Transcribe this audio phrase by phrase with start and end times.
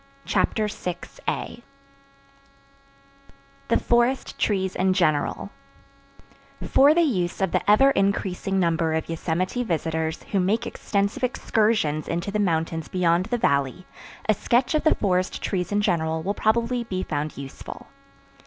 [0.25, 1.61] Chapter 6 The
[3.79, 5.51] Forest Trees in General
[6.67, 12.07] For the use of the ever increasing number of Yosemite visitors who make extensive excursions
[12.07, 13.85] into the mountains beyond the Valley,
[14.27, 17.85] a sketch of the forest trees in general will probably be found useful.